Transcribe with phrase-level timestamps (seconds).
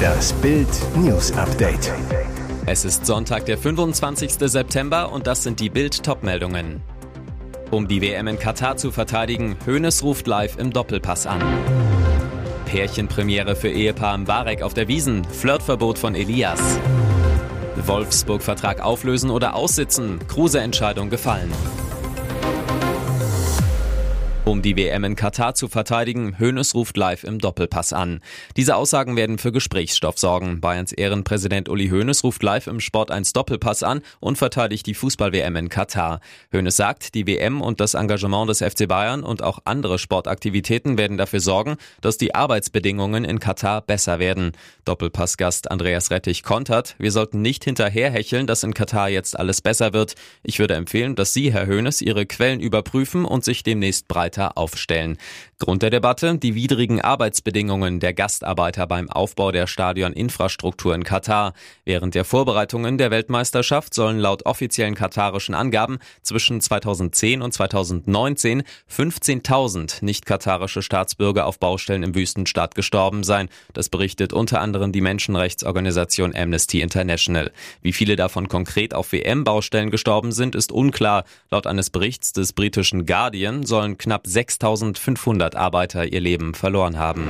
[0.00, 1.92] Das Bild News Update.
[2.66, 4.32] Es ist Sonntag, der 25.
[4.32, 6.82] September und das sind die Bild Topmeldungen.
[7.70, 11.40] Um die WM in Katar zu verteidigen, Hoeneß ruft live im Doppelpass an.
[12.66, 16.60] Pärchenpremiere für Ehepaar Mbarek auf der Wiesen, Flirtverbot von Elias.
[17.86, 21.52] Wolfsburg-Vertrag auflösen oder aussitzen, Kruse-Entscheidung gefallen.
[24.50, 28.18] Um die WM in Katar zu verteidigen, Hoeneß ruft live im Doppelpass an.
[28.56, 30.60] Diese Aussagen werden für Gesprächsstoff sorgen.
[30.60, 35.54] Bayerns Ehrenpräsident Uli Hoeneß ruft live im Sport 1 Doppelpass an und verteidigt die Fußball-WM
[35.54, 36.18] in Katar.
[36.52, 41.16] Hoeneß sagt, die WM und das Engagement des FC Bayern und auch andere Sportaktivitäten werden
[41.16, 44.50] dafür sorgen, dass die Arbeitsbedingungen in Katar besser werden.
[44.84, 50.16] Doppelpassgast Andreas Rettich kontert, wir sollten nicht hinterherhecheln, dass in Katar jetzt alles besser wird.
[50.42, 54.56] Ich würde empfehlen, dass Sie, Herr Hoeneß, Ihre Quellen überprüfen und sich demnächst breit weiter
[54.56, 55.18] aufstellen.
[55.60, 61.52] Grund der Debatte die widrigen Arbeitsbedingungen der Gastarbeiter beim Aufbau der Stadioninfrastruktur in Katar.
[61.84, 70.02] Während der Vorbereitungen der Weltmeisterschaft sollen laut offiziellen katarischen Angaben zwischen 2010 und 2019 15.000
[70.02, 73.50] nicht-katarische Staatsbürger auf Baustellen im Wüstenstaat gestorben sein.
[73.74, 77.52] Das berichtet unter anderem die Menschenrechtsorganisation Amnesty International.
[77.82, 81.24] Wie viele davon konkret auf WM-Baustellen gestorben sind, ist unklar.
[81.50, 87.28] Laut eines Berichts des britischen Guardian sollen knapp 6.500 100 Arbeiter ihr Leben verloren haben.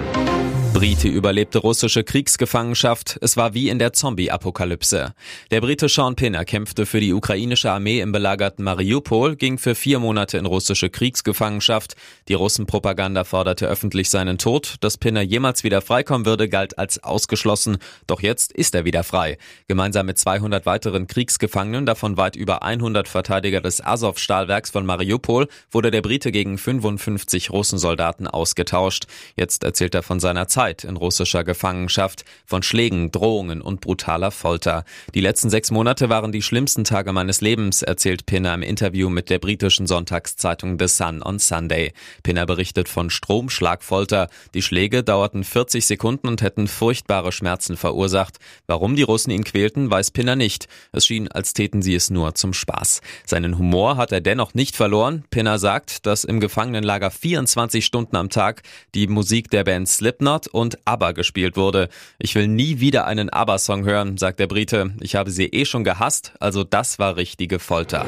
[0.73, 3.19] Brite überlebte russische Kriegsgefangenschaft.
[3.21, 5.13] Es war wie in der Zombie-Apokalypse.
[5.51, 9.99] Der Brite Sean Pinner kämpfte für die ukrainische Armee im belagerten Mariupol, ging für vier
[9.99, 11.97] Monate in russische Kriegsgefangenschaft.
[12.29, 14.77] Die Russenpropaganda forderte öffentlich seinen Tod.
[14.81, 17.77] Dass Pinner jemals wieder freikommen würde, galt als ausgeschlossen.
[18.07, 19.37] Doch jetzt ist er wieder frei.
[19.69, 25.91] Gemeinsam mit 200 weiteren Kriegsgefangenen, davon weit über 100 Verteidiger des Azov-Stahlwerks von Mariupol, wurde
[25.91, 29.07] der Brite gegen 55 Russensoldaten ausgetauscht.
[29.37, 34.31] Jetzt erzählt er von seiner Zeit Zeit in russischer Gefangenschaft, von Schlägen, Drohungen und brutaler
[34.31, 34.85] Folter.
[35.15, 39.31] Die letzten sechs Monate waren die schlimmsten Tage meines Lebens, erzählt Pinner im Interview mit
[39.31, 41.93] der britischen Sonntagszeitung The Sun on Sunday.
[42.23, 44.29] Pinner berichtet von Stromschlagfolter.
[44.53, 48.39] Die Schläge dauerten 40 Sekunden und hätten furchtbare Schmerzen verursacht.
[48.67, 50.69] Warum die Russen ihn quälten, weiß Pinner nicht.
[50.93, 53.01] Es schien, als täten sie es nur zum Spaß.
[53.25, 55.25] Seinen Humor hat er dennoch nicht verloren.
[55.31, 58.63] Pinner sagt, dass im Gefangenenlager 24 Stunden am Tag
[58.95, 61.89] die Musik der Band Slipknot und ABBA gespielt wurde.
[62.19, 64.93] Ich will nie wieder einen ABBA-Song hören, sagt der Brite.
[65.01, 68.07] Ich habe sie eh schon gehasst, also das war richtige Folter.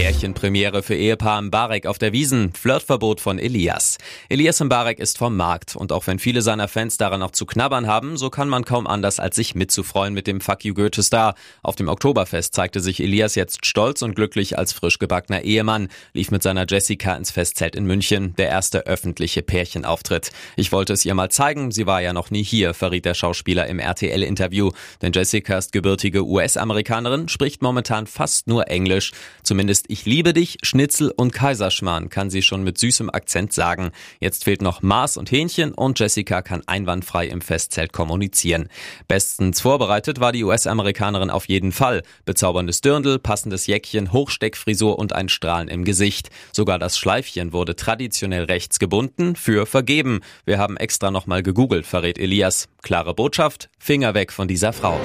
[0.00, 3.98] Pärchenpremiere für Ehepaar Mbarek auf der Wiesen, Flirtverbot von Elias.
[4.30, 7.86] Elias Mbarek ist vom Markt und auch wenn viele seiner Fans daran noch zu knabbern
[7.86, 11.34] haben, so kann man kaum anders als sich mitzufreuen mit dem Fuck You Goethe Star.
[11.62, 16.30] Auf dem Oktoberfest zeigte sich Elias jetzt stolz und glücklich als frisch gebackener Ehemann, lief
[16.30, 20.30] mit seiner Jessica ins Festzelt in München, der erste öffentliche Pärchenauftritt.
[20.56, 23.66] Ich wollte es ihr mal zeigen, sie war ja noch nie hier, verriet der Schauspieler
[23.66, 24.70] im RTL-Interview.
[25.02, 29.12] Denn Jessica ist gebürtige US-Amerikanerin, spricht momentan fast nur Englisch,
[29.42, 33.90] zumindest Ich liebe dich, Schnitzel und Kaiserschmarrn, kann sie schon mit süßem Akzent sagen.
[34.20, 38.68] Jetzt fehlt noch Mars und Hähnchen und Jessica kann einwandfrei im Festzelt kommunizieren.
[39.08, 42.04] Bestens vorbereitet war die US-Amerikanerin auf jeden Fall.
[42.24, 46.30] Bezauberndes Dirndl, passendes Jäckchen, Hochsteckfrisur und ein Strahlen im Gesicht.
[46.52, 50.20] Sogar das Schleifchen wurde traditionell rechts gebunden, für vergeben.
[50.44, 52.68] Wir haben extra nochmal gegoogelt, verrät Elias.
[52.82, 55.00] Klare Botschaft, Finger weg von dieser Frau.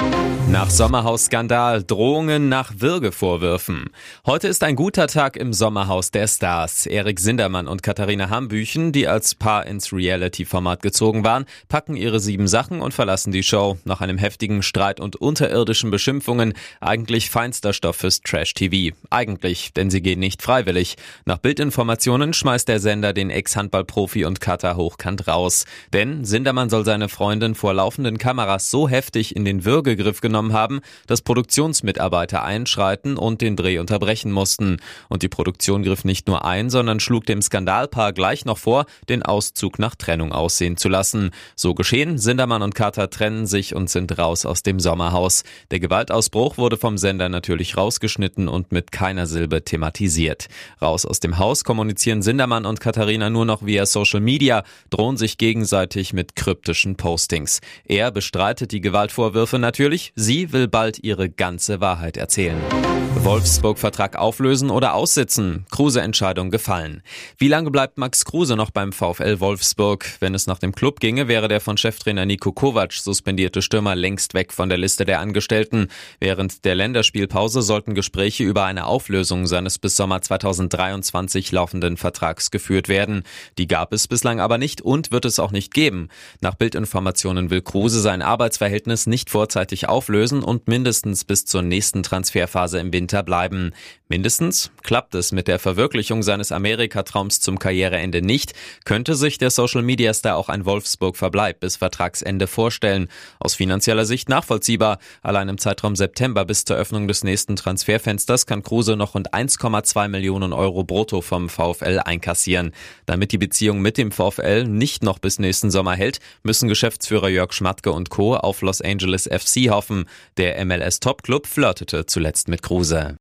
[0.48, 3.90] Nach Sommerhausskandal, Drohungen nach Würgevorwürfen.
[4.28, 6.88] Heute ist ein guter Tag im Sommerhaus der Stars.
[6.88, 12.48] Erik Sindermann und Katharina Hambüchen, die als Paar ins Reality-Format gezogen waren, packen ihre sieben
[12.48, 13.78] Sachen und verlassen die Show.
[13.84, 18.96] Nach einem heftigen Streit und unterirdischen Beschimpfungen eigentlich feinster Stoff fürs Trash-TV.
[19.12, 20.96] Eigentlich, denn sie gehen nicht freiwillig.
[21.26, 25.66] Nach Bildinformationen schmeißt der Sender den Ex-Handball-Profi und Cutter hochkant raus.
[25.94, 30.82] Denn Sindermann soll seine Freundin vor laufenden Kameras so heftig in den Würgegriff genommen haben,
[31.06, 34.78] dass Produktionsmitarbeiter einschreiten und den Dreh unterbrechen mussten mussten.
[35.10, 39.24] Und die Produktion griff nicht nur ein, sondern schlug dem Skandalpaar gleich noch vor, den
[39.24, 41.32] Auszug nach Trennung aussehen zu lassen.
[41.56, 45.44] So geschehen, Sindermann und Carter trennen sich und sind raus aus dem Sommerhaus.
[45.72, 50.48] Der Gewaltausbruch wurde vom Sender natürlich rausgeschnitten und mit keiner Silbe thematisiert.
[50.82, 55.38] Raus aus dem Haus kommunizieren Sindermann und Katharina nur noch via Social Media, drohen sich
[55.38, 57.62] gegenseitig mit kryptischen Postings.
[57.86, 62.85] Er bestreitet die Gewaltvorwürfe natürlich, sie will bald ihre ganze Wahrheit erzählen.
[63.26, 65.66] Wolfsburg-Vertrag auflösen oder aussitzen?
[65.72, 67.02] Kruse-Entscheidung gefallen.
[67.40, 70.06] Wie lange bleibt Max Kruse noch beim VfL Wolfsburg?
[70.20, 74.36] Wenn es nach dem Club ginge, wäre der von Cheftrainer Nico Kovac suspendierte Stürmer längst
[74.36, 75.88] weg von der Liste der Angestellten.
[76.20, 82.90] Während der Länderspielpause sollten Gespräche über eine Auflösung seines bis Sommer 2023 laufenden Vertrags geführt
[82.90, 83.24] werden.
[83.58, 86.10] Die gab es bislang aber nicht und wird es auch nicht geben.
[86.42, 92.78] Nach Bildinformationen will Kruse sein Arbeitsverhältnis nicht vorzeitig auflösen und mindestens bis zur nächsten Transferphase
[92.78, 93.74] im Winter bleiben.
[94.08, 98.54] Mindestens klappt es mit der Verwirklichung seines Amerika-Traums zum Karriereende nicht,
[98.84, 103.08] könnte sich der Social-Media-Star auch ein Wolfsburg-Verbleib bis Vertragsende vorstellen.
[103.40, 105.00] Aus finanzieller Sicht nachvollziehbar.
[105.24, 110.08] Allein im Zeitraum September bis zur Öffnung des nächsten Transferfensters kann Kruse noch rund 1,2
[110.08, 112.74] Millionen Euro brutto vom VfL einkassieren.
[113.08, 117.54] Damit die Beziehung mit dem VfL nicht noch bis nächsten Sommer hält, müssen Geschäftsführer Jörg
[117.54, 118.36] Schmatke und Co.
[118.36, 120.06] auf Los Angeles FC hoffen.
[120.38, 123.18] Der MLS-Topclub flirtete zuletzt mit Kruse.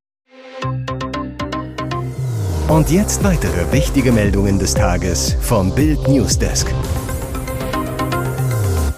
[2.68, 6.72] Und jetzt weitere wichtige Meldungen des Tages vom Bild Newsdesk.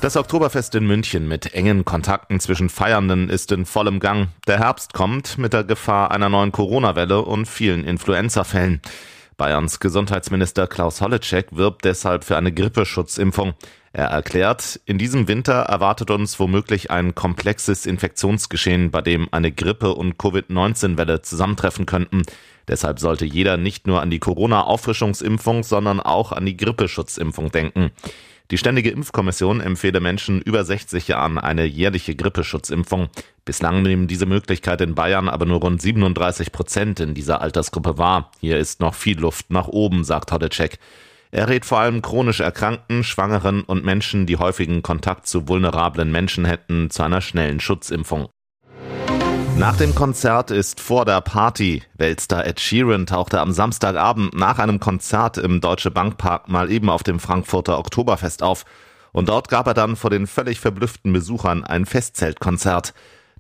[0.00, 4.28] Das Oktoberfest in München mit engen Kontakten zwischen Feiernden ist in vollem Gang.
[4.46, 8.80] Der Herbst kommt mit der Gefahr einer neuen Corona-Welle und vielen Influenza-Fällen.
[9.36, 13.54] Bayerns Gesundheitsminister Klaus Holleczek wirbt deshalb für eine Grippeschutzimpfung.
[13.96, 19.94] Er erklärt, in diesem Winter erwartet uns womöglich ein komplexes Infektionsgeschehen, bei dem eine Grippe-
[19.94, 22.20] und Covid-19-Welle zusammentreffen könnten.
[22.68, 27.90] Deshalb sollte jeder nicht nur an die Corona-Auffrischungsimpfung, sondern auch an die Grippeschutzimpfung denken.
[28.50, 33.08] Die Ständige Impfkommission empfehle Menschen über 60 Jahren eine jährliche Grippeschutzimpfung.
[33.46, 38.30] Bislang nehmen diese Möglichkeit in Bayern aber nur rund 37 Prozent in dieser Altersgruppe wahr.
[38.40, 40.78] Hier ist noch viel Luft nach oben, sagt Hodecek.
[41.36, 46.46] Er rät vor allem chronisch Erkrankten, Schwangeren und Menschen, die häufigen Kontakt zu vulnerablen Menschen
[46.46, 48.30] hätten, zu einer schnellen Schutzimpfung.
[49.58, 51.82] Nach dem Konzert ist vor der Party.
[51.92, 57.02] Weltstar Ed Sheeran tauchte am Samstagabend nach einem Konzert im Deutsche Bankpark mal eben auf
[57.02, 58.64] dem Frankfurter Oktoberfest auf.
[59.12, 62.94] Und dort gab er dann vor den völlig verblüfften Besuchern ein Festzeltkonzert.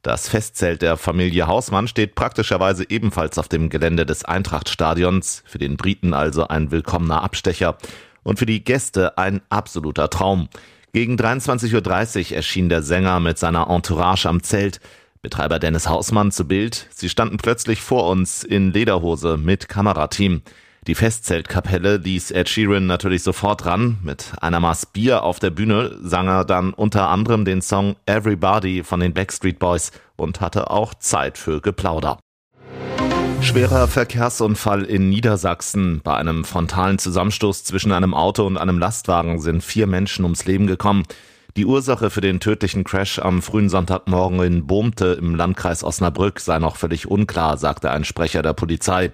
[0.06, 5.76] Das Festzelt der Familie Hausmann steht praktischerweise ebenfalls auf dem Gelände des Eintrachtstadions, für den
[5.76, 7.76] Briten also ein willkommener Abstecher
[8.22, 10.48] und für die Gäste ein absoluter Traum.
[10.92, 14.78] Gegen 23.30 Uhr erschien der Sänger mit seiner Entourage am Zelt.
[15.22, 20.42] Betreiber Dennis Hausmann zu Bild, sie standen plötzlich vor uns in Lederhose mit Kamerateam.
[20.86, 23.98] Die Festzeltkapelle ließ Ed Sheeran natürlich sofort ran.
[24.04, 28.84] Mit einer Maß Bier auf der Bühne sang er dann unter anderem den Song Everybody
[28.84, 32.20] von den Backstreet Boys und hatte auch Zeit für Geplauder.
[33.40, 36.02] Schwerer Verkehrsunfall in Niedersachsen.
[36.04, 40.68] Bei einem frontalen Zusammenstoß zwischen einem Auto und einem Lastwagen sind vier Menschen ums Leben
[40.68, 41.02] gekommen.
[41.56, 46.60] Die Ursache für den tödlichen Crash am frühen Sonntagmorgen in Bohmte im Landkreis Osnabrück sei
[46.60, 49.10] noch völlig unklar, sagte ein Sprecher der Polizei.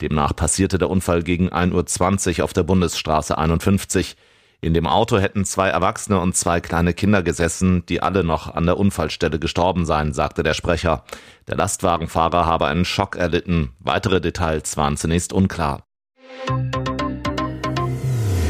[0.00, 4.16] Demnach passierte der Unfall gegen 1.20 Uhr auf der Bundesstraße 51.
[4.60, 8.66] In dem Auto hätten zwei Erwachsene und zwei kleine Kinder gesessen, die alle noch an
[8.66, 11.04] der Unfallstelle gestorben seien, sagte der Sprecher.
[11.46, 13.72] Der Lastwagenfahrer habe einen Schock erlitten.
[13.78, 15.84] Weitere Details waren zunächst unklar.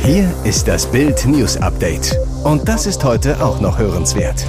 [0.05, 2.17] Hier ist das Bild News Update.
[2.45, 4.47] Und das ist heute auch noch hörenswert.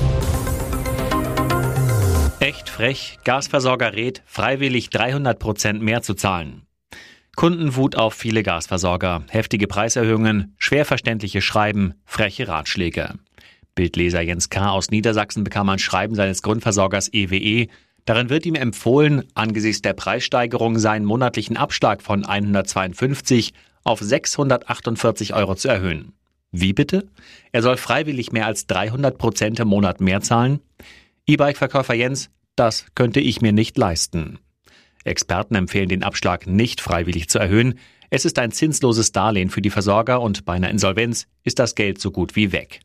[2.40, 6.67] Echt frech, Gasversorger rät, freiwillig 300 Prozent mehr zu zahlen.
[7.38, 13.14] Kundenwut auf viele Gasversorger, heftige Preiserhöhungen, schwer verständliche Schreiben, freche Ratschläge.
[13.76, 14.72] Bildleser Jens K.
[14.72, 17.68] aus Niedersachsen bekam ein Schreiben seines Grundversorgers EWE.
[18.06, 23.54] Darin wird ihm empfohlen, angesichts der Preissteigerung seinen monatlichen Abschlag von 152
[23.84, 26.14] auf 648 Euro zu erhöhen.
[26.52, 27.08] Wie bitte?
[27.52, 30.60] Er soll freiwillig mehr als 300 Prozent im Monat mehr zahlen?
[31.28, 34.40] E-Bike-Verkäufer Jens, das könnte ich mir nicht leisten.
[35.08, 37.80] Experten empfehlen den Abschlag nicht freiwillig zu erhöhen.
[38.10, 42.00] Es ist ein zinsloses Darlehen für die Versorger und bei einer Insolvenz ist das Geld
[42.00, 42.82] so gut wie weg.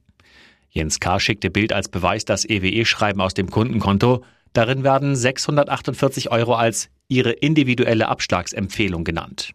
[0.70, 1.20] Jens K.
[1.20, 4.24] schickte Bild als Beweis das EWE-Schreiben aus dem Kundenkonto.
[4.54, 9.52] Darin werden 648 Euro als ihre individuelle Abschlagsempfehlung genannt.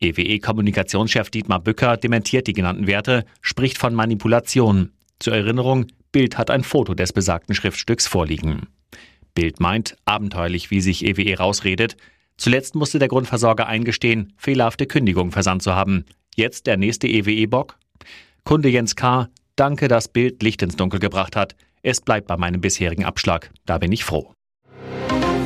[0.00, 4.92] EWE-Kommunikationschef Dietmar Bücker dementiert die genannten Werte, spricht von Manipulation.
[5.18, 8.68] Zur Erinnerung, Bild hat ein Foto des besagten Schriftstücks vorliegen.
[9.38, 11.96] Bild meint, abenteuerlich, wie sich EWE rausredet.
[12.38, 16.06] Zuletzt musste der Grundversorger eingestehen, fehlerhafte Kündigungen versandt zu haben.
[16.34, 17.78] Jetzt der nächste EWE-Bock?
[18.42, 21.54] Kunde Jens K., danke, dass Bild Licht ins Dunkel gebracht hat.
[21.82, 23.52] Es bleibt bei meinem bisherigen Abschlag.
[23.64, 24.32] Da bin ich froh.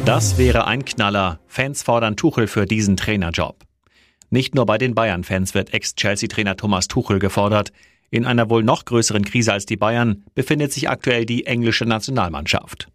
[0.06, 1.40] Das wäre ein Knaller.
[1.46, 3.62] Fans fordern Tuchel für diesen Trainerjob.
[4.30, 7.74] Nicht nur bei den Bayern-Fans wird Ex-Chelsea-Trainer Thomas Tuchel gefordert.
[8.08, 12.88] In einer wohl noch größeren Krise als die Bayern befindet sich aktuell die englische Nationalmannschaft.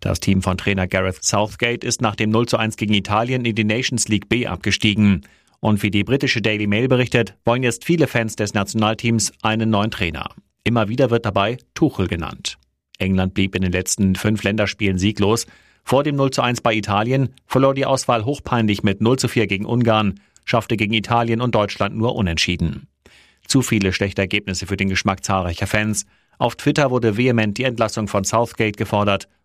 [0.00, 3.54] Das Team von Trainer Gareth Southgate ist nach dem 0 zu 1 gegen Italien in
[3.54, 5.22] die Nations League B abgestiegen.
[5.60, 9.90] Und wie die britische Daily Mail berichtet, wollen jetzt viele Fans des Nationalteams einen neuen
[9.90, 10.30] Trainer.
[10.62, 12.58] Immer wieder wird dabei Tuchel genannt.
[12.98, 15.46] England blieb in den letzten fünf Länderspielen sieglos.
[15.84, 19.46] Vor dem 0 zu 1 bei Italien verlor die Auswahl hochpeinlich mit 0 zu 4
[19.46, 22.88] gegen Ungarn, schaffte gegen Italien und Deutschland nur unentschieden.
[23.46, 26.06] Zu viele schlechte Ergebnisse für den Geschmack zahlreicher Fans.
[26.38, 29.28] Auf Twitter wurde vehement die Entlassung von Southgate gefordert